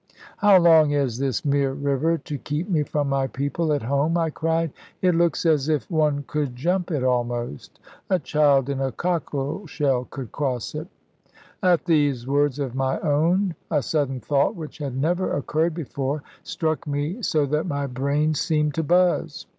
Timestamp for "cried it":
4.31-5.13